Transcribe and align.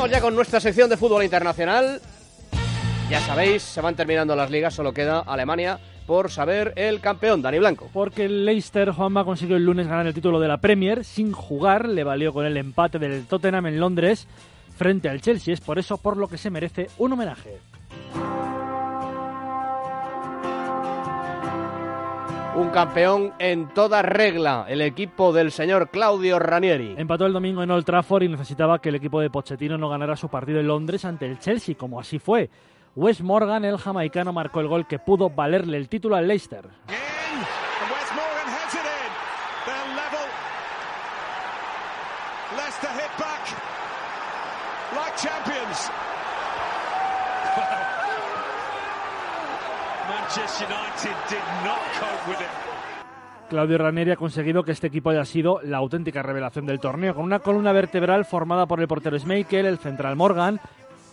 Vamos 0.00 0.12
ya 0.12 0.22
con 0.22 0.34
nuestra 0.34 0.60
sección 0.60 0.88
de 0.88 0.96
fútbol 0.96 1.24
internacional. 1.24 2.00
Ya 3.10 3.20
sabéis, 3.20 3.62
se 3.62 3.82
van 3.82 3.96
terminando 3.96 4.34
las 4.34 4.50
ligas, 4.50 4.72
solo 4.72 4.94
queda 4.94 5.18
Alemania 5.18 5.78
por 6.06 6.30
saber 6.30 6.72
el 6.76 7.00
campeón, 7.00 7.42
Dani 7.42 7.58
Blanco. 7.58 7.90
Porque 7.92 8.24
el 8.24 8.46
Leicester, 8.46 8.92
Juanma, 8.92 9.26
consiguió 9.26 9.56
el 9.56 9.66
lunes 9.66 9.88
ganar 9.88 10.06
el 10.06 10.14
título 10.14 10.40
de 10.40 10.48
la 10.48 10.56
Premier 10.56 11.04
sin 11.04 11.32
jugar, 11.32 11.86
le 11.86 12.02
valió 12.02 12.32
con 12.32 12.46
el 12.46 12.56
empate 12.56 12.98
del 12.98 13.26
Tottenham 13.26 13.66
en 13.66 13.78
Londres 13.78 14.26
frente 14.74 15.10
al 15.10 15.20
Chelsea. 15.20 15.52
Es 15.52 15.60
por 15.60 15.78
eso 15.78 15.98
por 15.98 16.16
lo 16.16 16.28
que 16.28 16.38
se 16.38 16.48
merece 16.48 16.88
un 16.96 17.12
homenaje. 17.12 17.58
Un 22.56 22.70
campeón 22.70 23.32
en 23.38 23.68
toda 23.68 24.02
regla, 24.02 24.66
el 24.68 24.80
equipo 24.80 25.32
del 25.32 25.52
señor 25.52 25.90
Claudio 25.90 26.40
Ranieri. 26.40 26.94
Empató 26.98 27.24
el 27.26 27.32
domingo 27.32 27.62
en 27.62 27.70
Old 27.70 27.84
Trafford 27.84 28.24
y 28.24 28.28
necesitaba 28.28 28.80
que 28.80 28.88
el 28.88 28.96
equipo 28.96 29.20
de 29.20 29.30
Pochettino 29.30 29.78
no 29.78 29.88
ganara 29.88 30.16
su 30.16 30.28
partido 30.28 30.58
en 30.58 30.66
Londres 30.66 31.04
ante 31.04 31.26
el 31.26 31.38
Chelsea, 31.38 31.76
como 31.76 32.00
así 32.00 32.18
fue. 32.18 32.50
Wes 32.96 33.22
Morgan, 33.22 33.64
el 33.64 33.78
jamaicano, 33.78 34.32
marcó 34.32 34.60
el 34.60 34.66
gol 34.66 34.86
que 34.88 34.98
pudo 34.98 35.30
valerle 35.30 35.76
el 35.76 35.88
título 35.88 36.16
al 36.16 36.26
Leicester. 36.26 36.64
Claudio 53.48 53.78
Ranieri 53.78 54.12
ha 54.12 54.16
conseguido 54.16 54.62
que 54.62 54.70
este 54.70 54.86
equipo 54.86 55.10
haya 55.10 55.24
sido 55.24 55.60
la 55.64 55.78
auténtica 55.78 56.22
revelación 56.22 56.66
del 56.66 56.78
torneo, 56.78 57.16
con 57.16 57.24
una 57.24 57.40
columna 57.40 57.72
vertebral 57.72 58.24
formada 58.24 58.66
por 58.66 58.80
el 58.80 58.86
portero 58.86 59.18
Schmeichel, 59.18 59.66
el 59.66 59.78
central 59.78 60.14
Morgan, 60.14 60.60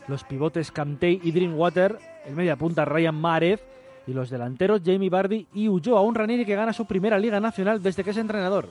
los 0.08 0.24
pivotes 0.24 0.72
Camtey 0.72 1.20
y 1.24 1.32
Drinkwater, 1.32 1.98
el 2.28 2.36
media 2.36 2.56
punta 2.58 2.86
Ryan 2.86 3.16
Mahrez 3.16 3.64
y 4.06 4.14
los 4.14 4.30
delanteros 4.30 4.82
Jamie 4.86 5.10
Vardy 5.10 5.48
y 5.56 5.68
Ulloa, 5.68 6.02
un 6.02 6.14
Ranieri 6.14 6.46
que 6.46 6.56
gana 6.56 6.72
su 6.72 6.86
primera 6.86 7.18
Liga 7.18 7.40
Nacional 7.40 7.82
desde 7.82 8.04
que 8.04 8.12
es 8.12 8.18
entrenador. 8.18 8.70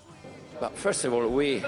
first 0.76 1.04
of 1.04 1.12
all, 1.12 1.26
we 1.26 1.60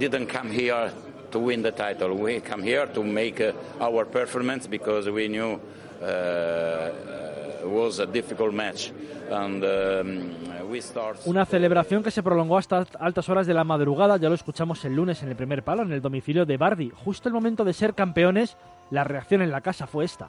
didn't 0.00 0.26
come 0.26 0.50
here 0.50 0.90
to 1.30 1.38
win 1.38 1.62
the 1.62 1.72
title. 1.72 2.10
We 2.14 2.40
come 2.40 2.64
here 2.64 2.86
to 2.92 3.02
make 3.04 3.40
uh, 3.40 3.52
our 3.80 4.04
performance 4.04 4.68
because 4.68 5.08
we 5.08 5.28
knew 5.28 5.60
uh, 6.02 6.90
um, 9.30 9.60
Una 11.26 11.44
celebración 11.44 12.02
que 12.02 12.10
se 12.10 12.22
prolongó 12.22 12.58
hasta 12.58 12.86
altas 12.98 13.28
horas 13.28 13.46
de 13.46 13.54
la 13.54 13.64
madrugada, 13.64 14.16
ya 14.16 14.28
lo 14.28 14.34
escuchamos 14.34 14.84
el 14.84 14.94
lunes 14.94 15.22
en 15.22 15.28
el 15.28 15.36
primer 15.36 15.62
palo, 15.62 15.82
en 15.82 15.92
el 15.92 16.02
domicilio 16.02 16.44
de 16.44 16.56
Bardi. 16.56 16.90
Justo 16.90 17.28
el 17.28 17.34
momento 17.34 17.64
de 17.64 17.72
ser 17.72 17.94
campeones, 17.94 18.56
la 18.90 19.04
reacción 19.04 19.42
en 19.42 19.50
la 19.50 19.60
casa 19.60 19.86
fue 19.86 20.04
esta. 20.04 20.28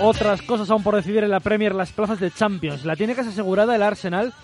Otras 0.00 0.42
cosas 0.42 0.68
aún 0.70 0.82
por 0.82 0.96
decidir 0.96 1.22
en 1.22 1.30
la 1.30 1.40
Premier, 1.40 1.74
las 1.74 1.92
plazas 1.92 2.18
de 2.18 2.30
Champions. 2.30 2.84
La 2.84 2.96
tiene 2.96 3.14
casi 3.14 3.28
asegurada 3.28 3.76
el 3.76 3.82
Arsenal. 3.82 4.34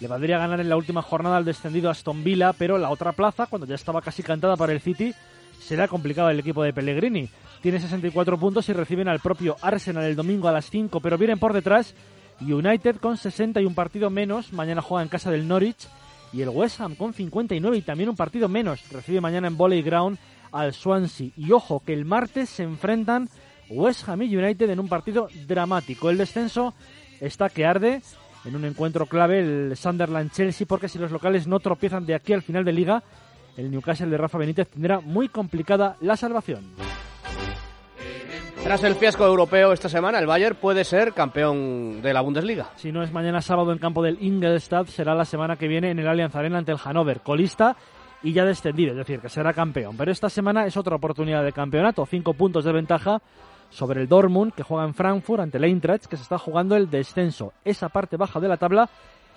Le 0.00 0.08
valdría 0.08 0.38
ganar 0.38 0.60
en 0.60 0.68
la 0.68 0.76
última 0.76 1.02
jornada 1.02 1.36
al 1.36 1.44
descendido 1.44 1.90
Aston 1.90 2.22
Villa, 2.22 2.52
pero 2.52 2.78
la 2.78 2.90
otra 2.90 3.12
plaza, 3.12 3.46
cuando 3.46 3.66
ya 3.66 3.74
estaba 3.74 4.00
casi 4.00 4.22
cantada 4.22 4.56
para 4.56 4.72
el 4.72 4.80
City, 4.80 5.12
será 5.58 5.88
complicado 5.88 6.30
el 6.30 6.38
equipo 6.38 6.62
de 6.62 6.72
Pellegrini. 6.72 7.28
Tiene 7.60 7.80
64 7.80 8.38
puntos 8.38 8.68
y 8.68 8.72
reciben 8.72 9.08
al 9.08 9.18
propio 9.18 9.56
Arsenal 9.60 10.04
el 10.04 10.14
domingo 10.14 10.48
a 10.48 10.52
las 10.52 10.70
5, 10.70 11.00
pero 11.00 11.18
vienen 11.18 11.38
por 11.38 11.52
detrás 11.52 11.94
United 12.40 12.96
con 12.96 13.16
60 13.16 13.60
y 13.60 13.64
un 13.64 13.74
partido 13.74 14.10
menos. 14.10 14.52
Mañana 14.52 14.82
juega 14.82 15.02
en 15.02 15.08
casa 15.08 15.30
del 15.30 15.48
Norwich. 15.48 15.88
Y 16.32 16.42
el 16.42 16.50
West 16.50 16.80
Ham 16.80 16.94
con 16.94 17.14
59 17.14 17.78
y 17.78 17.82
también 17.82 18.10
un 18.10 18.16
partido 18.16 18.48
menos. 18.48 18.86
Recibe 18.90 19.20
mañana 19.20 19.48
en 19.48 19.56
Volley 19.56 19.82
Ground 19.82 20.18
al 20.52 20.74
Swansea. 20.74 21.30
Y 21.36 21.52
ojo 21.52 21.80
que 21.80 21.94
el 21.94 22.04
martes 22.04 22.50
se 22.50 22.64
enfrentan 22.64 23.28
West 23.70 24.08
Ham 24.08 24.22
y 24.22 24.36
United 24.36 24.68
en 24.68 24.78
un 24.78 24.88
partido 24.88 25.28
dramático. 25.46 26.10
El 26.10 26.18
descenso 26.18 26.74
está 27.20 27.48
que 27.48 27.64
arde 27.64 28.02
en 28.48 28.56
un 28.56 28.64
encuentro 28.64 29.06
clave 29.06 29.40
el 29.40 29.76
Sunderland-Chelsea 29.76 30.66
porque 30.66 30.88
si 30.88 30.98
los 30.98 31.10
locales 31.12 31.46
no 31.46 31.60
tropiezan 31.60 32.06
de 32.06 32.14
aquí 32.14 32.32
al 32.32 32.42
final 32.42 32.64
de 32.64 32.72
liga 32.72 33.02
el 33.56 33.70
Newcastle 33.70 34.08
de 34.08 34.16
Rafa 34.16 34.38
Benítez 34.38 34.68
tendrá 34.68 35.00
muy 35.00 35.28
complicada 35.28 35.96
la 36.00 36.16
salvación. 36.16 36.64
Tras 38.62 38.82
el 38.84 38.94
fiasco 38.96 39.24
europeo 39.24 39.72
esta 39.72 39.88
semana, 39.88 40.18
el 40.18 40.26
Bayern 40.26 40.56
puede 40.56 40.84
ser 40.84 41.12
campeón 41.12 42.02
de 42.02 42.12
la 42.12 42.20
Bundesliga. 42.20 42.70
Si 42.76 42.92
no 42.92 43.02
es 43.02 43.12
mañana 43.12 43.40
sábado 43.40 43.72
en 43.72 43.78
campo 43.78 44.02
del 44.02 44.18
Ingolstadt, 44.20 44.88
será 44.88 45.14
la 45.14 45.24
semana 45.24 45.56
que 45.56 45.68
viene 45.68 45.90
en 45.90 45.98
el 45.98 46.08
Allianz 46.08 46.34
Arena 46.34 46.58
ante 46.58 46.72
el 46.72 46.78
Hannover, 46.78 47.20
colista 47.20 47.76
y 48.22 48.32
ya 48.32 48.44
descendido, 48.44 48.92
es 48.92 48.98
decir, 48.98 49.20
que 49.20 49.28
será 49.28 49.52
campeón. 49.52 49.96
Pero 49.96 50.10
esta 50.10 50.28
semana 50.28 50.66
es 50.66 50.76
otra 50.76 50.96
oportunidad 50.96 51.44
de 51.44 51.52
campeonato, 51.52 52.04
cinco 52.06 52.34
puntos 52.34 52.64
de 52.64 52.72
ventaja 52.72 53.22
sobre 53.70 54.00
el 54.00 54.08
Dortmund, 54.08 54.52
que 54.52 54.62
juega 54.62 54.84
en 54.84 54.94
Frankfurt 54.94 55.40
ante 55.40 55.58
el 55.58 55.64
Eintracht, 55.64 56.06
que 56.06 56.16
se 56.16 56.22
está 56.22 56.38
jugando 56.38 56.76
el 56.76 56.90
descenso. 56.90 57.52
Esa 57.64 57.88
parte 57.88 58.16
baja 58.16 58.40
de 58.40 58.48
la 58.48 58.56
tabla 58.56 58.88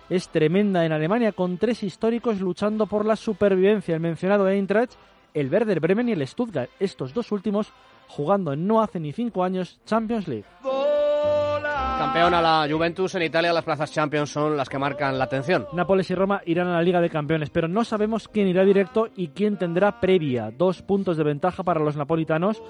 es 0.09 0.29
tremenda 0.29 0.85
en 0.85 0.91
Alemania, 0.91 1.31
con 1.31 1.57
tres 1.57 1.83
históricos 1.83 2.41
luchando 2.41 2.85
por 2.85 3.05
la 3.05 3.15
supervivencia. 3.15 3.95
El 3.95 4.01
mencionado 4.01 4.47
Eintracht, 4.47 4.93
el 5.33 5.51
Werder 5.51 5.79
Bremen 5.79 6.09
y 6.09 6.13
el 6.13 6.27
Stuttgart. 6.27 6.69
Estos 6.79 7.13
dos 7.13 7.31
últimos 7.31 7.71
jugando 8.07 8.53
en 8.53 8.67
no 8.67 8.81
hace 8.81 8.99
ni 8.99 9.13
cinco 9.13 9.43
años 9.43 9.79
Champions 9.85 10.27
League. 10.27 10.45
Campeona 12.01 12.41
la 12.41 12.67
Juventus 12.69 13.13
en 13.15 13.21
Italia, 13.21 13.53
las 13.53 13.63
plazas 13.63 13.91
Champions 13.91 14.31
son 14.31 14.57
las 14.57 14.67
que 14.67 14.79
marcan 14.79 15.17
la 15.17 15.25
atención. 15.25 15.67
Nápoles 15.71 16.09
y 16.09 16.15
Roma 16.15 16.41
irán 16.45 16.67
a 16.67 16.73
la 16.73 16.81
Liga 16.81 16.99
de 16.99 17.09
Campeones, 17.09 17.51
pero 17.51 17.67
no 17.67 17.83
sabemos 17.83 18.27
quién 18.27 18.47
irá 18.47 18.65
directo 18.65 19.07
y 19.15 19.29
quién 19.29 19.57
tendrá 19.57 20.01
previa. 20.01 20.51
Dos 20.51 20.81
puntos 20.81 21.15
de 21.15 21.23
ventaja 21.23 21.63
para 21.63 21.79
los 21.79 21.95
napolitanos 21.95 22.61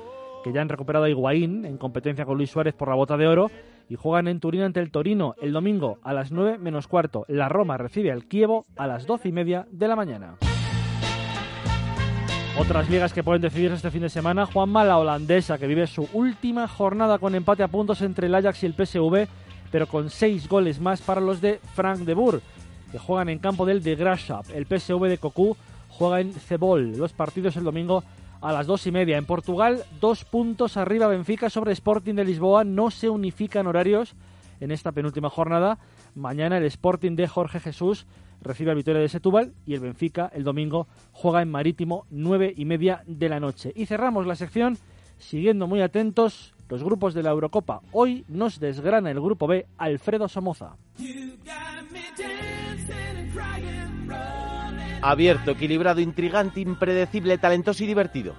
que 0.43 0.53
ya 0.53 0.61
han 0.61 0.69
recuperado 0.69 1.05
a 1.05 1.09
Higuaín 1.09 1.65
en 1.65 1.77
competencia 1.77 2.25
con 2.25 2.37
Luis 2.37 2.49
Suárez 2.49 2.73
por 2.73 2.89
la 2.89 2.95
bota 2.95 3.17
de 3.17 3.27
oro 3.27 3.51
y 3.89 3.95
juegan 3.95 4.27
en 4.27 4.39
Turín 4.39 4.61
ante 4.61 4.79
el 4.79 4.91
Torino 4.91 5.35
el 5.41 5.51
domingo 5.51 5.99
a 6.03 6.13
las 6.13 6.31
9 6.31 6.57
menos 6.57 6.87
cuarto. 6.87 7.25
La 7.27 7.49
Roma 7.49 7.77
recibe 7.77 8.11
al 8.11 8.25
Kievo 8.25 8.65
a 8.77 8.87
las 8.87 9.05
12 9.05 9.29
y 9.29 9.31
media 9.31 9.67
de 9.71 9.87
la 9.87 9.95
mañana. 9.95 10.35
Otras 12.57 12.89
ligas 12.89 13.13
que 13.13 13.23
pueden 13.23 13.41
decidirse 13.41 13.75
este 13.75 13.91
fin 13.91 14.01
de 14.01 14.09
semana, 14.09 14.45
Juanma, 14.45 14.83
la 14.83 14.97
holandesa, 14.97 15.57
que 15.57 15.67
vive 15.67 15.87
su 15.87 16.07
última 16.13 16.67
jornada 16.67 17.17
con 17.17 17.33
empate 17.33 17.63
a 17.63 17.69
puntos 17.69 18.01
entre 18.01 18.27
el 18.27 18.35
Ajax 18.35 18.63
y 18.63 18.65
el 18.65 18.73
PSV, 18.73 19.27
pero 19.71 19.87
con 19.87 20.09
seis 20.09 20.49
goles 20.49 20.79
más 20.79 21.01
para 21.01 21.21
los 21.21 21.39
de 21.39 21.59
Frank 21.73 21.99
de 21.99 22.13
Boer, 22.13 22.41
que 22.91 22.99
juegan 22.99 23.29
en 23.29 23.39
campo 23.39 23.65
del 23.65 23.81
de 23.81 23.95
Graafschap. 23.95 24.45
El 24.53 24.65
PSV 24.65 25.07
de 25.07 25.17
Cocu 25.17 25.55
juega 25.89 26.19
en 26.19 26.33
Cebol. 26.33 26.97
Los 26.97 27.13
partidos 27.13 27.55
el 27.55 27.63
domingo 27.63 28.03
a 28.41 28.51
las 28.51 28.67
dos 28.67 28.85
y 28.87 28.91
media. 28.91 29.17
En 29.17 29.25
Portugal, 29.25 29.83
dos 29.99 30.25
puntos 30.25 30.75
arriba 30.75 31.07
Benfica 31.07 31.49
sobre 31.49 31.71
Sporting 31.73 32.15
de 32.15 32.25
Lisboa. 32.25 32.63
No 32.63 32.91
se 32.91 33.09
unifican 33.09 33.67
horarios 33.67 34.15
en 34.59 34.71
esta 34.71 34.91
penúltima 34.91 35.29
jornada. 35.29 35.77
Mañana 36.15 36.57
el 36.57 36.65
Sporting 36.65 37.15
de 37.15 37.27
Jorge 37.27 37.59
Jesús 37.59 38.07
recibe 38.41 38.71
a 38.71 38.75
Vitoria 38.75 39.01
de 39.01 39.09
Setúbal 39.09 39.53
y 39.65 39.75
el 39.75 39.79
Benfica 39.79 40.29
el 40.33 40.43
domingo 40.43 40.87
juega 41.11 41.41
en 41.41 41.51
Marítimo 41.51 42.05
nueve 42.09 42.53
y 42.55 42.65
media 42.65 43.03
de 43.05 43.29
la 43.29 43.39
noche. 43.39 43.71
Y 43.75 43.85
cerramos 43.85 44.25
la 44.25 44.35
sección 44.35 44.77
siguiendo 45.19 45.67
muy 45.67 45.81
atentos 45.81 46.53
los 46.67 46.83
grupos 46.83 47.13
de 47.13 47.21
la 47.21 47.29
Eurocopa. 47.29 47.81
Hoy 47.91 48.25
nos 48.27 48.59
desgrana 48.59 49.11
el 49.11 49.21
grupo 49.21 49.45
B 49.45 49.67
Alfredo 49.77 50.27
Somoza. 50.27 50.77
Abierto, 55.03 55.51
equilibrado, 55.51 55.99
intrigante, 55.99 56.59
impredecible, 56.59 57.39
talentoso 57.39 57.83
y 57.83 57.87
divertido. 57.87 58.35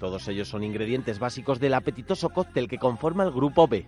Todos 0.00 0.26
ellos 0.28 0.48
son 0.48 0.64
ingredientes 0.64 1.18
básicos 1.18 1.60
del 1.60 1.74
apetitoso 1.74 2.30
cóctel 2.30 2.68
que 2.68 2.78
conforma 2.78 3.24
el 3.24 3.32
Grupo 3.32 3.68
B. 3.68 3.86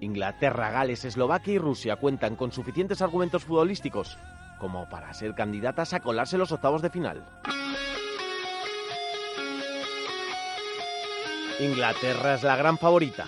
Inglaterra, 0.00 0.70
Gales, 0.70 1.04
Eslovaquia 1.04 1.54
y 1.54 1.58
Rusia 1.58 1.96
cuentan 1.96 2.34
con 2.34 2.50
suficientes 2.50 3.02
argumentos 3.02 3.44
futbolísticos 3.44 4.18
como 4.58 4.88
para 4.88 5.12
ser 5.14 5.34
candidatas 5.34 5.92
a 5.92 6.00
colarse 6.00 6.38
los 6.38 6.50
octavos 6.50 6.82
de 6.82 6.90
final. 6.90 7.24
Inglaterra 11.60 12.34
es 12.34 12.42
la 12.42 12.56
gran 12.56 12.78
favorita. 12.78 13.26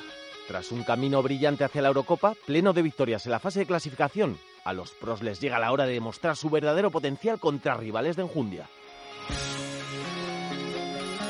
Tras 0.49 0.73
un 0.73 0.83
camino 0.83 1.23
brillante 1.23 1.65
hacia 1.65 1.83
la 1.83 1.89
Eurocopa, 1.89 2.35
pleno 2.45 2.73
de 2.73 2.83
victorias 2.83 3.25
en 3.27 3.33
la 3.33 3.39
fase 3.39 3.61
de 3.61 3.67
clasificación, 3.67 4.37
a 4.67 4.73
los 4.73 4.91
pros 4.91 5.23
les 5.23 5.41
llega 5.41 5.61
la 5.61 5.71
hora 5.71 5.87
de 5.87 5.93
demostrar 5.93 6.37
su 6.37 6.51
verdadero 6.51 6.91
potencial 6.91 7.39
contra 7.39 7.77
rivales 7.77 8.17
de 8.17 8.23
enjundia. 8.23 8.69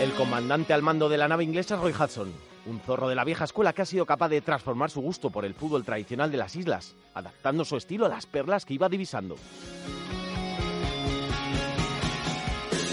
El 0.00 0.12
comandante 0.12 0.73
al 0.73 0.83
mando 0.83 1.11
de 1.11 1.19
la 1.19 1.29
nave 1.29 1.44
inglesa 1.44 1.75
es 1.75 1.81
Roy 1.83 1.93
Hudson, 1.93 2.33
un 2.65 2.81
zorro 2.81 3.09
de 3.09 3.15
la 3.15 3.25
vieja 3.25 3.44
escuela 3.44 3.75
que 3.75 3.83
ha 3.83 3.87
sido 3.87 4.06
capaz 4.06 4.31
de 4.31 4.41
transformar 4.41 4.91
su 4.91 5.03
gusto 5.03 5.29
por 5.29 5.44
el 5.44 5.53
fútbol 5.53 5.85
tradicional 5.85 6.31
de 6.31 6.38
las 6.38 6.56
islas, 6.56 6.97
adaptando 7.12 7.67
su 7.67 7.77
estilo 7.77 8.06
a 8.06 8.09
las 8.09 8.25
perlas 8.25 8.65
que 8.65 8.73
iba 8.73 8.88
divisando. 8.88 9.37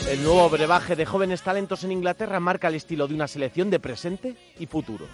El 0.09 0.23
nuevo 0.23 0.49
brebaje 0.49 0.97
de 0.97 1.05
jóvenes 1.05 1.41
talentos 1.41 1.85
en 1.85 1.93
Inglaterra 1.93 2.41
marca 2.41 2.67
el 2.67 2.75
estilo 2.75 3.07
de 3.07 3.15
una 3.15 3.29
selección 3.29 3.69
de 3.69 3.79
presente 3.79 4.35
y 4.59 4.65
futuro. 4.65 5.07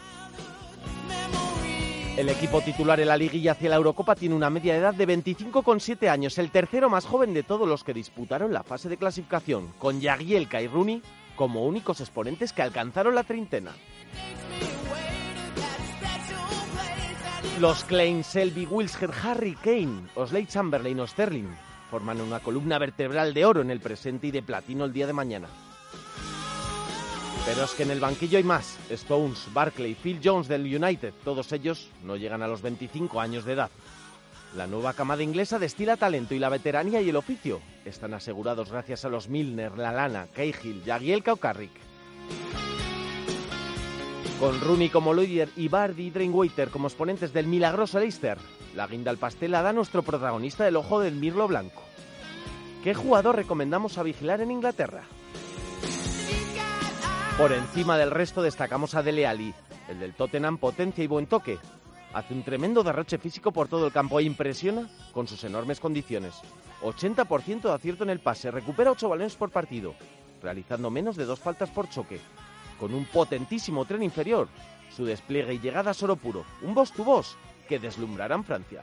El 2.19 2.27
equipo 2.27 2.59
titular 2.59 2.99
en 2.99 3.07
la 3.07 3.15
liguilla 3.15 3.53
hacia 3.53 3.69
la 3.69 3.77
Eurocopa 3.77 4.13
tiene 4.13 4.35
una 4.35 4.49
media 4.49 4.75
edad 4.75 4.93
de 4.93 5.07
25,7 5.07 6.09
años, 6.09 6.37
el 6.37 6.51
tercero 6.51 6.89
más 6.89 7.05
joven 7.05 7.33
de 7.33 7.43
todos 7.43 7.65
los 7.65 7.85
que 7.85 7.93
disputaron 7.93 8.51
la 8.51 8.63
fase 8.63 8.89
de 8.89 8.97
clasificación, 8.97 9.71
con 9.79 10.01
Jagielka 10.01 10.61
y 10.61 10.67
Rooney 10.67 11.01
como 11.37 11.65
únicos 11.65 12.01
exponentes 12.01 12.51
que 12.51 12.61
alcanzaron 12.61 13.15
la 13.15 13.23
treintena. 13.23 13.71
Los 17.61 17.85
Klein, 17.85 18.25
Selby, 18.25 18.65
Wilsker, 18.65 19.11
Harry 19.23 19.55
Kane, 19.55 20.09
Osley 20.15 20.45
Chamberlain 20.45 20.99
o 20.99 21.07
Sterling 21.07 21.47
forman 21.89 22.19
una 22.19 22.41
columna 22.41 22.77
vertebral 22.79 23.33
de 23.33 23.45
oro 23.45 23.61
en 23.61 23.71
el 23.71 23.79
presente 23.79 24.27
y 24.27 24.31
de 24.31 24.43
platino 24.43 24.83
el 24.83 24.91
día 24.91 25.07
de 25.07 25.13
mañana. 25.13 25.47
Pero 27.49 27.63
es 27.63 27.71
que 27.71 27.81
en 27.81 27.89
el 27.89 27.99
banquillo 27.99 28.37
hay 28.37 28.43
más. 28.43 28.77
Stones, 28.91 29.47
Barclay, 29.51 29.95
Phil 29.95 30.19
Jones 30.23 30.47
del 30.47 30.61
United, 30.61 31.15
todos 31.23 31.51
ellos 31.51 31.89
no 32.03 32.15
llegan 32.15 32.43
a 32.43 32.47
los 32.47 32.61
25 32.61 33.19
años 33.19 33.43
de 33.43 33.53
edad. 33.53 33.71
La 34.55 34.67
nueva 34.67 34.93
camada 34.93 35.23
inglesa 35.23 35.57
destila 35.57 35.97
talento 35.97 36.35
y 36.35 36.39
la 36.39 36.49
veteranía 36.49 37.01
y 37.01 37.09
el 37.09 37.15
oficio 37.15 37.59
están 37.85 38.13
asegurados 38.13 38.69
gracias 38.69 39.03
a 39.03 39.09
los 39.09 39.29
Milner, 39.29 39.79
Lalana, 39.79 40.27
Cahill, 40.31 40.83
Jagielka 40.85 41.33
o 41.33 41.37
Carrick. 41.37 41.71
Con 44.39 44.61
Rooney 44.61 44.89
como 44.89 45.15
líder 45.15 45.49
y 45.55 45.69
Bardi 45.69 46.03
y 46.03 46.11
Drainwaiter 46.11 46.69
como 46.69 46.87
exponentes 46.87 47.33
del 47.33 47.47
milagroso 47.47 47.99
Leicester, 47.99 48.37
la 48.75 48.85
guinda 48.85 49.09
al 49.09 49.17
pastel 49.17 49.51
la 49.51 49.63
da 49.63 49.73
nuestro 49.73 50.03
protagonista 50.03 50.65
del 50.65 50.75
ojo 50.75 50.99
del 50.99 51.15
mirlo 51.15 51.47
blanco. 51.47 51.81
¿Qué 52.83 52.93
jugador 52.93 53.37
recomendamos 53.37 53.97
a 53.97 54.03
vigilar 54.03 54.39
en 54.39 54.51
Inglaterra? 54.51 55.05
Por 57.39 57.53
encima 57.53 57.97
del 57.97 58.11
resto 58.11 58.41
destacamos 58.41 58.95
a 58.95 59.01
Dele 59.01 59.25
Alli, 59.25 59.53
el 59.87 59.97
del 59.97 60.13
Tottenham 60.13 60.57
potencia 60.57 61.01
y 61.05 61.07
buen 61.07 61.25
toque. 61.25 61.57
Hace 62.11 62.33
un 62.33 62.43
tremendo 62.43 62.83
derroche 62.83 63.17
físico 63.17 63.53
por 63.53 63.69
todo 63.69 63.85
el 63.85 63.93
campo 63.93 64.19
e 64.19 64.23
impresiona 64.23 64.89
con 65.13 65.25
sus 65.25 65.45
enormes 65.45 65.79
condiciones. 65.79 66.33
80% 66.81 67.61
de 67.61 67.71
acierto 67.71 68.03
en 68.03 68.09
el 68.09 68.19
pase, 68.19 68.51
recupera 68.51 68.91
8 68.91 69.07
balones 69.07 69.37
por 69.37 69.51
partido, 69.51 69.95
realizando 70.43 70.89
menos 70.89 71.15
de 71.15 71.23
dos 71.23 71.39
faltas 71.39 71.69
por 71.69 71.89
choque. 71.89 72.19
Con 72.77 72.93
un 72.93 73.05
potentísimo 73.05 73.85
tren 73.85 74.03
inferior, 74.03 74.49
su 74.93 75.05
despliegue 75.05 75.53
y 75.53 75.59
llegada 75.59 75.91
a 75.91 76.03
oro 76.03 76.17
puro, 76.17 76.43
un 76.61 76.73
boss 76.73 76.91
to 76.91 77.05
boss 77.05 77.37
que 77.69 77.79
deslumbrarán 77.79 78.43
Francia. 78.43 78.81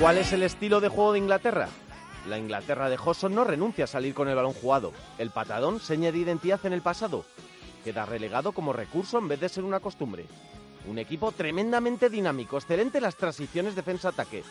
¿Cuál 0.00 0.18
es 0.18 0.32
el 0.32 0.42
estilo 0.42 0.80
de 0.80 0.88
juego 0.88 1.12
de 1.12 1.20
Inglaterra? 1.20 1.68
La 2.26 2.38
Inglaterra 2.38 2.88
de 2.88 2.96
Hodgson 2.96 3.34
no 3.34 3.44
renuncia 3.44 3.84
a 3.84 3.88
salir 3.88 4.12
con 4.12 4.28
el 4.28 4.34
balón 4.34 4.52
jugado. 4.52 4.92
El 5.18 5.30
patadón, 5.30 5.78
seña 5.78 6.10
de 6.10 6.18
identidad 6.18 6.64
en 6.64 6.72
el 6.72 6.82
pasado, 6.82 7.24
queda 7.84 8.04
relegado 8.04 8.50
como 8.50 8.72
recurso 8.72 9.18
en 9.18 9.28
vez 9.28 9.38
de 9.38 9.48
ser 9.48 9.62
una 9.62 9.78
costumbre. 9.78 10.26
Un 10.88 10.98
equipo 10.98 11.30
tremendamente 11.30 12.10
dinámico, 12.10 12.56
excelente 12.56 12.98
en 12.98 13.04
las 13.04 13.16
transiciones 13.16 13.76
defensa-ataque, 13.76 14.42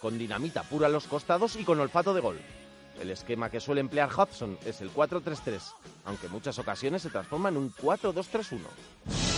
con 0.00 0.18
dinamita 0.18 0.62
pura 0.62 0.86
a 0.86 0.90
los 0.90 1.06
costados 1.06 1.56
y 1.56 1.64
con 1.64 1.78
olfato 1.78 2.14
de 2.14 2.20
gol. 2.20 2.40
El 2.98 3.10
esquema 3.10 3.50
que 3.50 3.60
suele 3.60 3.82
emplear 3.82 4.10
Hudson 4.10 4.58
es 4.64 4.80
el 4.80 4.92
4-3-3, 4.92 5.60
aunque 6.06 6.26
en 6.26 6.32
muchas 6.32 6.58
ocasiones 6.58 7.02
se 7.02 7.10
transforma 7.10 7.50
en 7.50 7.58
un 7.58 7.72
4-2-3-1. 7.74 9.29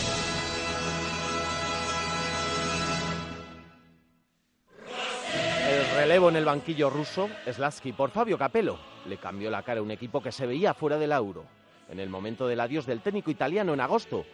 Relevo 6.02 6.30
en 6.30 6.34
el 6.34 6.44
banquillo 6.44 6.90
ruso, 6.90 7.28
Slatsky 7.48 7.92
por 7.92 8.10
Fabio 8.10 8.36
Capello, 8.36 8.76
le 9.06 9.18
cambió 9.18 9.52
la 9.52 9.62
cara 9.62 9.78
a 9.78 9.84
un 9.84 9.92
equipo 9.92 10.20
que 10.20 10.32
se 10.32 10.46
veía 10.46 10.74
fuera 10.74 10.98
del 10.98 11.12
euro. 11.12 11.44
En 11.88 12.00
el 12.00 12.08
momento 12.08 12.48
del 12.48 12.58
adiós 12.58 12.86
del 12.86 13.02
técnico 13.02 13.30
italiano 13.30 13.72
en 13.72 13.80
agosto, 13.80 14.26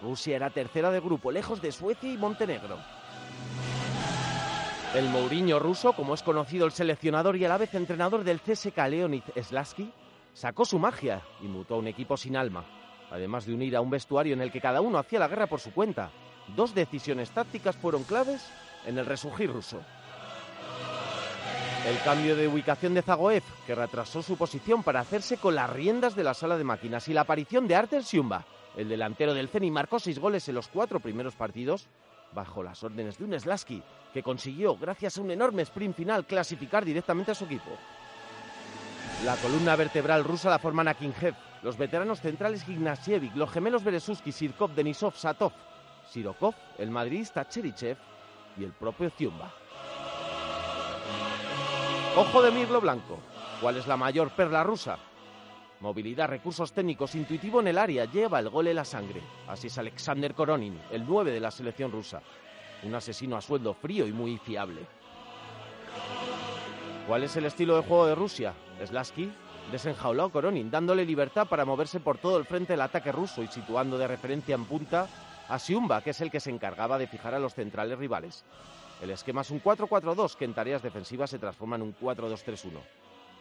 Rusia 0.00 0.36
era 0.36 0.50
tercera 0.50 0.92
de 0.92 1.00
grupo, 1.00 1.32
lejos 1.32 1.60
de 1.60 1.72
Suecia 1.72 2.12
y 2.12 2.16
Montenegro. 2.16 2.78
El 4.94 5.08
Mourinho 5.08 5.58
ruso, 5.58 5.94
como 5.94 6.14
es 6.14 6.22
conocido 6.22 6.64
el 6.64 6.70
seleccionador 6.70 7.36
y 7.36 7.44
a 7.44 7.48
la 7.48 7.58
vez 7.58 7.74
entrenador 7.74 8.22
del 8.22 8.40
CSK 8.40 8.78
Leonid 8.88 9.24
Slatsky, 9.36 9.90
sacó 10.32 10.64
su 10.64 10.78
magia 10.78 11.22
y 11.42 11.48
mutó 11.48 11.74
a 11.74 11.78
un 11.78 11.88
equipo 11.88 12.16
sin 12.16 12.36
alma, 12.36 12.64
además 13.10 13.46
de 13.46 13.54
unir 13.54 13.74
a 13.74 13.80
un 13.80 13.90
vestuario 13.90 14.34
en 14.34 14.42
el 14.42 14.52
que 14.52 14.60
cada 14.60 14.80
uno 14.80 14.96
hacía 14.96 15.18
la 15.18 15.28
guerra 15.28 15.48
por 15.48 15.58
su 15.58 15.72
cuenta. 15.72 16.08
Dos 16.54 16.72
decisiones 16.72 17.32
tácticas 17.32 17.74
fueron 17.74 18.04
claves 18.04 18.48
en 18.86 18.96
el 18.96 19.06
resurgir 19.06 19.50
ruso. 19.50 19.82
El 21.86 22.00
cambio 22.00 22.34
de 22.34 22.48
ubicación 22.48 22.94
de 22.94 23.02
Zagoev, 23.02 23.44
que 23.64 23.76
retrasó 23.76 24.20
su 24.20 24.36
posición 24.36 24.82
para 24.82 24.98
hacerse 24.98 25.36
con 25.36 25.54
las 25.54 25.70
riendas 25.70 26.16
de 26.16 26.24
la 26.24 26.34
sala 26.34 26.58
de 26.58 26.64
máquinas, 26.64 27.06
y 27.06 27.12
la 27.12 27.20
aparición 27.20 27.68
de 27.68 27.76
Arter 27.76 28.02
Siumba, 28.02 28.44
el 28.76 28.88
delantero 28.88 29.34
del 29.34 29.48
Ceni, 29.48 29.70
marcó 29.70 30.00
seis 30.00 30.18
goles 30.18 30.48
en 30.48 30.56
los 30.56 30.66
cuatro 30.66 30.98
primeros 30.98 31.36
partidos, 31.36 31.86
bajo 32.32 32.64
las 32.64 32.82
órdenes 32.82 33.18
de 33.18 33.24
un 33.24 33.38
Slaski, 33.38 33.84
que 34.12 34.24
consiguió, 34.24 34.76
gracias 34.76 35.16
a 35.16 35.20
un 35.20 35.30
enorme 35.30 35.62
sprint 35.62 35.94
final, 35.94 36.26
clasificar 36.26 36.84
directamente 36.84 37.30
a 37.30 37.36
su 37.36 37.44
equipo. 37.44 37.70
La 39.24 39.36
columna 39.36 39.76
vertebral 39.76 40.24
rusa 40.24 40.50
la 40.50 40.58
forman 40.58 40.88
Akinjev, 40.88 41.36
los 41.62 41.78
veteranos 41.78 42.20
centrales 42.20 42.68
Ignasievic, 42.68 43.36
los 43.36 43.52
gemelos 43.52 43.84
Beresuski, 43.84 44.32
Sirkov, 44.32 44.74
Denisov, 44.74 45.14
Satov, 45.14 45.52
Sirokov, 46.10 46.54
el 46.78 46.90
madridista 46.90 47.48
Cherichev 47.48 47.96
y 48.58 48.64
el 48.64 48.72
propio 48.72 49.08
Ziumba. 49.10 49.52
Ojo 52.16 52.40
de 52.40 52.50
mirlo 52.50 52.80
blanco. 52.80 53.18
¿Cuál 53.60 53.76
es 53.76 53.86
la 53.86 53.98
mayor 53.98 54.30
perla 54.30 54.64
rusa? 54.64 54.96
Movilidad, 55.80 56.28
recursos 56.28 56.72
técnicos, 56.72 57.14
intuitivo 57.14 57.60
en 57.60 57.68
el 57.68 57.76
área, 57.76 58.06
lleva 58.06 58.38
el 58.38 58.48
gol 58.48 58.68
en 58.68 58.76
la 58.76 58.86
sangre. 58.86 59.20
Así 59.46 59.66
es 59.66 59.76
Alexander 59.76 60.32
Koronin, 60.32 60.80
el 60.90 61.04
9 61.06 61.30
de 61.30 61.40
la 61.40 61.50
selección 61.50 61.92
rusa. 61.92 62.22
Un 62.84 62.94
asesino 62.94 63.36
a 63.36 63.42
sueldo 63.42 63.74
frío 63.74 64.06
y 64.06 64.12
muy 64.12 64.38
fiable. 64.38 64.80
¿Cuál 67.06 67.24
es 67.24 67.36
el 67.36 67.44
estilo 67.44 67.76
de 67.76 67.86
juego 67.86 68.06
de 68.06 68.14
Rusia? 68.14 68.54
Slaski 68.82 69.30
desenjauló 69.70 70.24
a 70.24 70.32
Koronin, 70.32 70.70
dándole 70.70 71.04
libertad 71.04 71.46
para 71.46 71.66
moverse 71.66 72.00
por 72.00 72.16
todo 72.16 72.38
el 72.38 72.46
frente 72.46 72.72
del 72.72 72.80
ataque 72.80 73.12
ruso 73.12 73.42
y 73.42 73.48
situando 73.48 73.98
de 73.98 74.08
referencia 74.08 74.54
en 74.54 74.64
punta 74.64 75.06
a 75.50 75.58
Siumba, 75.58 76.00
que 76.00 76.10
es 76.10 76.20
el 76.22 76.30
que 76.30 76.40
se 76.40 76.48
encargaba 76.48 76.96
de 76.96 77.08
fijar 77.08 77.34
a 77.34 77.38
los 77.38 77.52
centrales 77.52 77.98
rivales. 77.98 78.46
El 79.00 79.10
esquema 79.10 79.42
es 79.42 79.50
un 79.50 79.62
4-4-2 79.62 80.36
que 80.36 80.46
en 80.46 80.54
tareas 80.54 80.82
defensivas 80.82 81.30
se 81.30 81.38
transforma 81.38 81.76
en 81.76 81.82
un 81.82 81.96
4-2-3-1. 81.96 82.80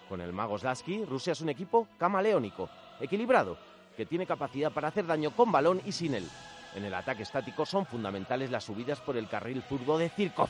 Con 0.09 0.21
el 0.21 0.33
mago 0.33 0.57
Slasky, 0.57 1.05
Rusia 1.05 1.33
es 1.33 1.41
un 1.41 1.49
equipo 1.49 1.87
camaleónico, 1.97 2.69
equilibrado, 2.99 3.57
que 3.95 4.05
tiene 4.05 4.25
capacidad 4.25 4.71
para 4.71 4.89
hacer 4.89 5.05
daño 5.05 5.31
con 5.31 5.51
balón 5.51 5.81
y 5.85 5.91
sin 5.91 6.13
él. 6.13 6.27
En 6.75 6.83
el 6.83 6.93
ataque 6.93 7.23
estático 7.23 7.65
son 7.65 7.85
fundamentales 7.85 8.51
las 8.51 8.65
subidas 8.65 8.99
por 8.99 9.15
el 9.15 9.29
carril 9.29 9.63
zurdo 9.63 9.97
de 9.97 10.09
Zirkov. 10.09 10.49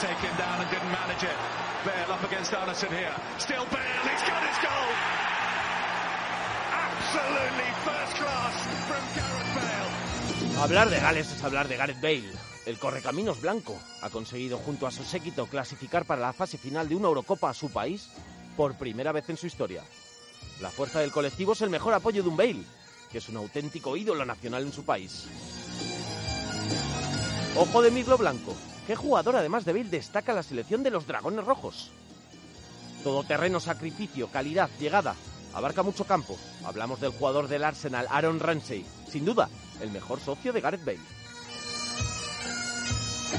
Down 0.00 0.60
and 0.60 0.70
didn't 0.70 0.90
manage 0.90 1.22
it. 1.22 1.36
Bale 1.84 2.12
up 2.14 2.24
against 2.24 2.50
here. 2.50 3.12
Still 3.38 3.66
Bale. 3.66 4.00
He's 4.08 4.22
got 4.24 4.42
his 4.48 4.58
goal. 4.64 4.88
Absolutely 6.72 7.70
first 7.84 8.16
class 8.16 8.54
from 8.88 9.04
Gareth 9.14 9.54
Bale. 9.54 10.62
Hablar 10.62 10.90
de 10.90 11.00
Gales 11.00 11.30
es 11.32 11.44
hablar 11.44 11.68
de 11.68 11.76
Gareth 11.76 12.00
Bale. 12.00 12.32
El 12.66 12.78
correcaminos 12.78 13.42
blanco 13.42 13.78
ha 14.00 14.08
conseguido 14.08 14.58
junto 14.58 14.86
a 14.86 14.90
su 14.90 15.04
séquito 15.04 15.46
clasificar 15.46 16.06
para 16.06 16.22
la 16.22 16.32
fase 16.32 16.56
final 16.56 16.88
de 16.88 16.96
una 16.96 17.08
Eurocopa 17.08 17.50
a 17.50 17.54
su 17.54 17.70
país 17.70 18.08
por 18.56 18.76
primera 18.76 19.12
vez 19.12 19.28
en 19.28 19.36
su 19.36 19.46
historia. 19.46 19.82
La 20.60 20.70
fuerza 20.70 21.00
del 21.00 21.12
colectivo 21.12 21.52
es 21.52 21.60
el 21.60 21.70
mejor 21.70 21.92
apoyo 21.92 22.22
de 22.22 22.28
un 22.28 22.36
Bale, 22.36 22.64
que 23.12 23.18
es 23.18 23.28
un 23.28 23.36
auténtico 23.36 23.96
ídolo 23.96 24.24
nacional 24.24 24.62
en 24.62 24.72
su 24.72 24.84
país. 24.84 25.26
Ojo 27.56 27.82
de 27.82 27.90
Mirlo 27.90 28.16
Blanco. 28.16 28.54
¿Qué 28.90 28.96
jugador, 28.96 29.36
además 29.36 29.64
de 29.64 29.72
Bale, 29.72 29.88
destaca 29.88 30.32
la 30.32 30.42
selección 30.42 30.82
de 30.82 30.90
los 30.90 31.06
Dragones 31.06 31.44
Rojos? 31.44 31.92
Todoterreno, 33.04 33.60
sacrificio, 33.60 34.26
calidad, 34.32 34.68
llegada. 34.80 35.14
Abarca 35.54 35.84
mucho 35.84 36.06
campo. 36.06 36.36
Hablamos 36.64 37.00
del 37.00 37.12
jugador 37.12 37.46
del 37.46 37.62
Arsenal, 37.62 38.08
Aaron 38.10 38.40
Ramsey. 38.40 38.84
Sin 39.08 39.24
duda, 39.24 39.48
el 39.80 39.92
mejor 39.92 40.18
socio 40.18 40.52
de 40.52 40.60
Gareth 40.60 40.84
Bale. 40.84 40.98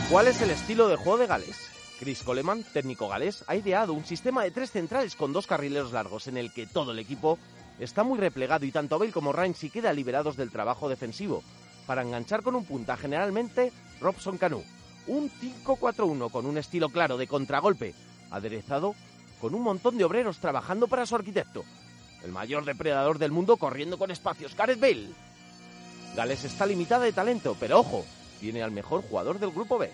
¿Cuál 0.09 0.29
es 0.29 0.41
el 0.41 0.51
estilo 0.51 0.87
de 0.87 0.95
juego 0.95 1.17
de 1.17 1.27
Gales? 1.27 1.57
Chris 1.99 2.23
Coleman, 2.23 2.63
técnico 2.71 3.09
galés, 3.09 3.43
ha 3.47 3.57
ideado 3.57 3.91
un 3.91 4.05
sistema 4.05 4.43
de 4.43 4.51
tres 4.51 4.71
centrales 4.71 5.17
con 5.17 5.33
dos 5.33 5.47
carrileros 5.47 5.91
largos 5.91 6.27
en 6.27 6.37
el 6.37 6.53
que 6.53 6.65
todo 6.65 6.93
el 6.93 6.99
equipo 6.99 7.37
está 7.77 8.03
muy 8.03 8.17
replegado 8.17 8.65
y 8.65 8.71
tanto 8.71 8.97
Bale 8.97 9.11
como 9.11 9.33
Ramsey 9.33 9.69
quedan 9.69 9.97
liberados 9.97 10.37
del 10.37 10.49
trabajo 10.49 10.87
defensivo 10.87 11.43
para 11.85 12.03
enganchar 12.03 12.41
con 12.41 12.55
un 12.55 12.63
punta 12.63 12.95
generalmente 12.95 13.73
Robson 13.99 14.37
Canu. 14.37 14.63
Un 15.07 15.29
5-4-1 15.29 16.31
con 16.31 16.45
un 16.45 16.57
estilo 16.57 16.89
claro 16.89 17.17
de 17.17 17.27
contragolpe, 17.27 17.93
aderezado 18.29 18.95
con 19.39 19.55
un 19.55 19.63
montón 19.63 19.97
de 19.97 20.03
obreros 20.03 20.37
trabajando 20.37 20.87
para 20.87 21.05
su 21.05 21.15
arquitecto. 21.15 21.63
El 22.23 22.31
mayor 22.31 22.65
depredador 22.65 23.17
del 23.17 23.31
mundo 23.31 23.57
corriendo 23.57 23.97
con 23.97 24.11
espacios, 24.11 24.55
Gareth 24.55 24.79
Bale. 24.79 25.09
Gales 26.15 26.43
está 26.43 26.65
limitada 26.65 27.05
de 27.05 27.13
talento, 27.13 27.57
pero 27.59 27.79
ojo, 27.79 28.05
tiene 28.39 28.61
al 28.61 28.71
mejor 28.71 29.01
jugador 29.01 29.39
del 29.39 29.51
grupo 29.51 29.77
B. 29.77 29.91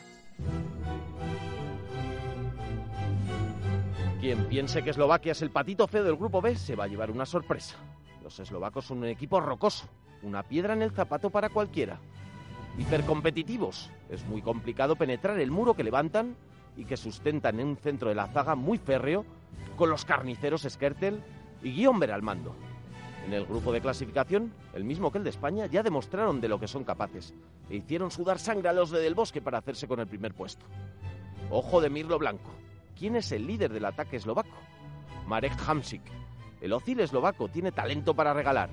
Quien 4.19 4.45
piense 4.49 4.83
que 4.83 4.89
Eslovaquia 4.89 5.31
es 5.31 5.41
el 5.41 5.51
patito 5.51 5.87
feo 5.87 6.03
del 6.03 6.17
grupo 6.17 6.41
B 6.41 6.55
se 6.55 6.75
va 6.75 6.85
a 6.85 6.87
llevar 6.87 7.11
una 7.11 7.25
sorpresa. 7.25 7.75
Los 8.23 8.39
eslovacos 8.39 8.85
son 8.85 8.97
un 8.97 9.05
equipo 9.05 9.39
rocoso, 9.39 9.87
una 10.23 10.43
piedra 10.43 10.73
en 10.73 10.81
el 10.81 10.91
zapato 10.91 11.29
para 11.29 11.49
cualquiera. 11.49 11.99
Hipercompetitivos. 12.77 13.89
Es 14.09 14.23
muy 14.25 14.41
complicado 14.41 14.95
penetrar 14.95 15.39
el 15.39 15.49
muro 15.49 15.73
que 15.73 15.83
levantan 15.83 16.35
y 16.75 16.85
que 16.85 16.95
sustentan 16.95 17.59
en 17.59 17.69
un 17.69 17.77
centro 17.77 18.09
de 18.09 18.15
la 18.15 18.27
zaga 18.27 18.55
muy 18.55 18.77
férreo 18.77 19.25
con 19.75 19.89
los 19.89 20.05
carniceros 20.05 20.67
Skertel 20.69 21.21
y 21.63 21.71
Guillaume 21.71 22.05
al 22.05 22.21
mando. 22.21 22.55
En 23.25 23.33
el 23.33 23.45
grupo 23.45 23.73
de 23.73 23.81
clasificación, 23.81 24.53
el 24.73 24.83
mismo 24.83 25.11
que 25.11 25.17
el 25.17 25.23
de 25.23 25.31
España, 25.31 25.65
ya 25.65 25.83
demostraron 25.83 26.39
de 26.39 26.47
lo 26.47 26.59
que 26.59 26.67
son 26.67 26.83
capaces 26.83 27.33
e 27.69 27.75
hicieron 27.75 28.11
sudar 28.11 28.39
sangre 28.39 28.69
a 28.69 28.73
los 28.73 28.91
de 28.91 28.99
Del 28.99 29.15
Bosque 29.15 29.41
para 29.41 29.57
hacerse 29.57 29.87
con 29.87 29.99
el 29.99 30.07
primer 30.07 30.33
puesto. 30.33 30.65
Ojo 31.49 31.81
de 31.81 31.89
Mirlo 31.89 32.19
Blanco. 32.19 32.51
¿Quién 32.97 33.15
es 33.15 33.31
el 33.31 33.47
líder 33.47 33.73
del 33.73 33.85
ataque 33.85 34.17
eslovaco? 34.17 34.57
Marek 35.25 35.57
Hamsik. 35.67 36.03
El 36.61 36.73
Ocil 36.73 36.99
eslovaco 36.99 37.49
tiene 37.49 37.71
talento 37.71 38.13
para 38.13 38.33
regalar. 38.33 38.69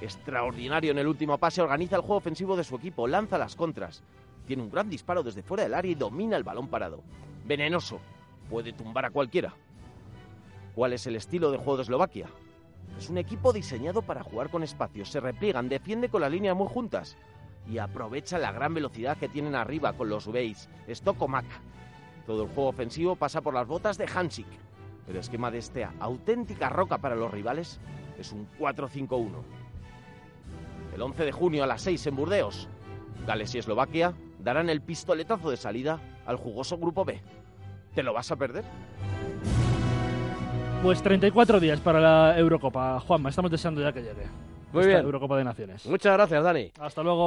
Extraordinario 0.00 0.92
en 0.92 0.98
el 0.98 1.06
último 1.06 1.38
pase, 1.38 1.60
organiza 1.60 1.96
el 1.96 2.02
juego 2.02 2.16
ofensivo 2.16 2.56
de 2.56 2.64
su 2.64 2.76
equipo, 2.76 3.08
lanza 3.08 3.38
las 3.38 3.56
contras. 3.56 4.02
Tiene 4.46 4.62
un 4.62 4.70
gran 4.70 4.88
disparo 4.88 5.22
desde 5.22 5.42
fuera 5.42 5.64
del 5.64 5.74
área 5.74 5.90
y 5.90 5.96
domina 5.96 6.36
el 6.36 6.44
balón 6.44 6.68
parado. 6.68 7.02
Venenoso. 7.44 8.00
Puede 8.48 8.72
tumbar 8.72 9.04
a 9.04 9.10
cualquiera. 9.10 9.52
¿Cuál 10.74 10.92
es 10.92 11.06
el 11.06 11.16
estilo 11.16 11.50
de 11.50 11.58
juego 11.58 11.76
de 11.76 11.82
Eslovaquia? 11.82 12.28
Es 12.96 13.10
un 13.10 13.18
equipo 13.18 13.52
diseñado 13.52 14.02
para 14.02 14.22
jugar 14.22 14.50
con 14.50 14.62
espacios, 14.62 15.10
se 15.10 15.20
repliegan, 15.20 15.68
defiende 15.68 16.08
con 16.08 16.20
las 16.20 16.30
líneas 16.30 16.56
muy 16.56 16.68
juntas 16.68 17.16
y 17.68 17.78
aprovecha 17.78 18.38
la 18.38 18.52
gran 18.52 18.74
velocidad 18.74 19.18
que 19.18 19.28
tienen 19.28 19.54
arriba 19.54 19.92
con 19.92 20.08
los 20.08 20.30
Beis, 20.30 20.68
Stokomak. 20.88 21.44
Todo 22.26 22.44
el 22.44 22.48
juego 22.48 22.70
ofensivo 22.70 23.16
pasa 23.16 23.40
por 23.40 23.54
las 23.54 23.66
botas 23.66 23.98
de 23.98 24.06
Hansik. 24.06 24.46
El 25.06 25.16
esquema 25.16 25.50
de 25.50 25.58
esta 25.58 25.92
auténtica 26.00 26.68
roca 26.68 26.98
para 26.98 27.16
los 27.16 27.30
rivales 27.30 27.80
es 28.18 28.32
un 28.32 28.48
4-5-1. 28.58 29.42
El 30.98 31.02
11 31.02 31.26
de 31.26 31.30
junio 31.30 31.62
a 31.62 31.66
las 31.68 31.82
6 31.82 32.08
en 32.08 32.16
Burdeos, 32.16 32.66
Gales 33.24 33.54
y 33.54 33.58
Eslovaquia 33.58 34.14
darán 34.40 34.68
el 34.68 34.80
pistoletazo 34.80 35.48
de 35.48 35.56
salida 35.56 36.00
al 36.26 36.34
jugoso 36.34 36.76
grupo 36.76 37.04
B. 37.04 37.20
¿Te 37.94 38.02
lo 38.02 38.12
vas 38.12 38.32
a 38.32 38.36
perder? 38.36 38.64
Pues 40.82 41.00
34 41.00 41.60
días 41.60 41.78
para 41.78 42.00
la 42.00 42.36
Eurocopa. 42.36 42.98
Juanma, 42.98 43.28
estamos 43.28 43.48
deseando 43.48 43.80
ya 43.80 43.92
que 43.92 44.00
llegue. 44.00 44.26
Muy 44.72 44.80
esta 44.80 44.94
bien. 44.94 45.04
Eurocopa 45.04 45.38
de 45.38 45.44
Naciones. 45.44 45.86
Muchas 45.86 46.14
gracias, 46.14 46.42
Dani. 46.42 46.72
Hasta 46.80 47.00
luego. 47.04 47.26